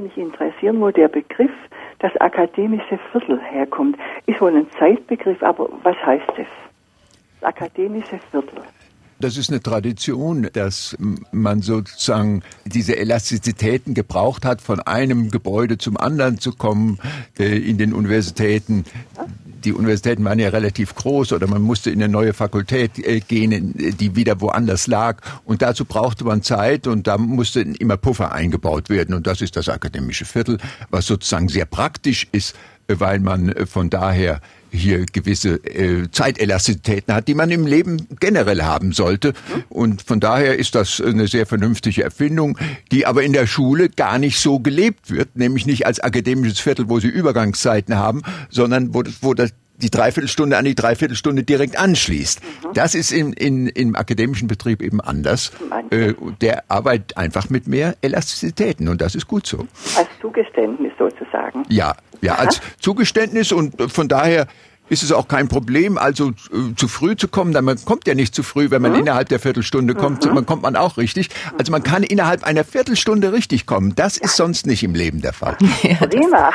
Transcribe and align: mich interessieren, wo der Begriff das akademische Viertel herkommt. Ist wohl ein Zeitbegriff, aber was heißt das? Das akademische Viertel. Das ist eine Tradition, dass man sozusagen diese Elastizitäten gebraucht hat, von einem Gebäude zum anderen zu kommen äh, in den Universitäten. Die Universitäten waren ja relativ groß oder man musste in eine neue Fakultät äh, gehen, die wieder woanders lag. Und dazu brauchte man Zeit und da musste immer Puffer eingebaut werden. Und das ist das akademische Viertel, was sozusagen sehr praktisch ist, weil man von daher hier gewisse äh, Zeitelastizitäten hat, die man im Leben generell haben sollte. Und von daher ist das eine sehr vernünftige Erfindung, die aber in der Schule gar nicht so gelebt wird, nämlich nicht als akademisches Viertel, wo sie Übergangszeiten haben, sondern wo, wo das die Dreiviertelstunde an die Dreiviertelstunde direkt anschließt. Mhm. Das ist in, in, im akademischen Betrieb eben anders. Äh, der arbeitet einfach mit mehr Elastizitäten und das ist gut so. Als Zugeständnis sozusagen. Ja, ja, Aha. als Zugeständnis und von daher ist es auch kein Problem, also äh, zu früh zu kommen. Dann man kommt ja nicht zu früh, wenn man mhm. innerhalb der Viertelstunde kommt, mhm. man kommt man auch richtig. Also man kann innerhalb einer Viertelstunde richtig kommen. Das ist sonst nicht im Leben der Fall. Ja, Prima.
mich 0.00 0.16
interessieren, 0.16 0.80
wo 0.80 0.90
der 0.90 1.08
Begriff 1.08 1.50
das 2.00 2.16
akademische 2.16 2.98
Viertel 3.12 3.40
herkommt. 3.40 3.96
Ist 4.26 4.40
wohl 4.40 4.56
ein 4.56 4.66
Zeitbegriff, 4.78 5.42
aber 5.42 5.68
was 5.82 5.96
heißt 6.04 6.28
das? 6.36 6.46
Das 7.40 7.54
akademische 7.54 8.18
Viertel. 8.30 8.62
Das 9.20 9.36
ist 9.36 9.50
eine 9.50 9.60
Tradition, 9.60 10.48
dass 10.54 10.96
man 11.30 11.60
sozusagen 11.60 12.42
diese 12.64 12.96
Elastizitäten 12.96 13.92
gebraucht 13.92 14.46
hat, 14.46 14.62
von 14.62 14.80
einem 14.80 15.30
Gebäude 15.30 15.76
zum 15.76 15.98
anderen 15.98 16.38
zu 16.38 16.52
kommen 16.52 16.98
äh, 17.38 17.58
in 17.58 17.76
den 17.76 17.92
Universitäten. 17.92 18.86
Die 19.64 19.72
Universitäten 19.72 20.24
waren 20.24 20.38
ja 20.38 20.48
relativ 20.48 20.94
groß 20.94 21.32
oder 21.32 21.46
man 21.46 21.62
musste 21.62 21.90
in 21.90 22.02
eine 22.02 22.12
neue 22.12 22.32
Fakultät 22.32 22.98
äh, 22.98 23.20
gehen, 23.20 23.74
die 23.76 24.16
wieder 24.16 24.40
woanders 24.40 24.86
lag. 24.86 25.20
Und 25.44 25.62
dazu 25.62 25.84
brauchte 25.84 26.24
man 26.24 26.42
Zeit 26.42 26.86
und 26.86 27.06
da 27.06 27.18
musste 27.18 27.60
immer 27.60 27.96
Puffer 27.96 28.32
eingebaut 28.32 28.88
werden. 28.88 29.14
Und 29.14 29.26
das 29.26 29.40
ist 29.40 29.56
das 29.56 29.68
akademische 29.68 30.24
Viertel, 30.24 30.58
was 30.90 31.06
sozusagen 31.06 31.48
sehr 31.48 31.66
praktisch 31.66 32.26
ist, 32.32 32.54
weil 32.98 33.20
man 33.20 33.54
von 33.66 33.90
daher 33.90 34.40
hier 34.72 35.04
gewisse 35.06 35.56
äh, 35.64 36.10
Zeitelastizitäten 36.10 37.14
hat, 37.14 37.28
die 37.28 37.34
man 37.34 37.50
im 37.50 37.66
Leben 37.66 38.06
generell 38.20 38.62
haben 38.62 38.92
sollte. 38.92 39.34
Und 39.68 40.02
von 40.02 40.20
daher 40.20 40.58
ist 40.58 40.74
das 40.74 41.00
eine 41.00 41.26
sehr 41.26 41.46
vernünftige 41.46 42.02
Erfindung, 42.02 42.58
die 42.92 43.06
aber 43.06 43.22
in 43.22 43.32
der 43.32 43.46
Schule 43.46 43.88
gar 43.88 44.18
nicht 44.18 44.40
so 44.40 44.60
gelebt 44.60 45.10
wird, 45.10 45.36
nämlich 45.36 45.66
nicht 45.66 45.86
als 45.86 46.00
akademisches 46.00 46.60
Viertel, 46.60 46.88
wo 46.88 47.00
sie 47.00 47.08
Übergangszeiten 47.08 47.96
haben, 47.96 48.22
sondern 48.48 48.94
wo, 48.94 49.02
wo 49.20 49.34
das 49.34 49.50
die 49.80 49.90
Dreiviertelstunde 49.90 50.56
an 50.58 50.64
die 50.64 50.74
Dreiviertelstunde 50.74 51.42
direkt 51.42 51.78
anschließt. 51.78 52.40
Mhm. 52.40 52.74
Das 52.74 52.94
ist 52.94 53.12
in, 53.12 53.32
in, 53.32 53.66
im 53.66 53.96
akademischen 53.96 54.48
Betrieb 54.48 54.82
eben 54.82 55.00
anders. 55.00 55.52
Äh, 55.90 56.14
der 56.40 56.64
arbeitet 56.70 57.16
einfach 57.16 57.48
mit 57.50 57.66
mehr 57.66 57.96
Elastizitäten 58.02 58.88
und 58.88 59.00
das 59.00 59.14
ist 59.14 59.26
gut 59.26 59.46
so. 59.46 59.66
Als 59.96 60.08
Zugeständnis 60.20 60.92
sozusagen. 60.98 61.64
Ja, 61.68 61.94
ja, 62.20 62.34
Aha. 62.34 62.42
als 62.42 62.60
Zugeständnis 62.78 63.52
und 63.52 63.90
von 63.90 64.08
daher 64.08 64.46
ist 64.90 65.02
es 65.04 65.12
auch 65.12 65.28
kein 65.28 65.48
Problem, 65.48 65.96
also 65.96 66.30
äh, 66.30 66.74
zu 66.76 66.88
früh 66.88 67.16
zu 67.16 67.28
kommen. 67.28 67.52
Dann 67.52 67.64
man 67.64 67.82
kommt 67.84 68.06
ja 68.06 68.14
nicht 68.14 68.34
zu 68.34 68.42
früh, 68.42 68.70
wenn 68.70 68.82
man 68.82 68.92
mhm. 68.92 69.00
innerhalb 69.00 69.28
der 69.28 69.38
Viertelstunde 69.38 69.94
kommt, 69.94 70.26
mhm. 70.26 70.34
man 70.34 70.46
kommt 70.46 70.62
man 70.62 70.76
auch 70.76 70.96
richtig. 70.98 71.30
Also 71.56 71.72
man 71.72 71.82
kann 71.82 72.02
innerhalb 72.02 72.44
einer 72.44 72.64
Viertelstunde 72.64 73.32
richtig 73.32 73.66
kommen. 73.66 73.94
Das 73.94 74.16
ist 74.16 74.36
sonst 74.36 74.66
nicht 74.66 74.82
im 74.82 74.94
Leben 74.94 75.22
der 75.22 75.32
Fall. 75.32 75.56
Ja, 75.82 76.06
Prima. 76.06 76.50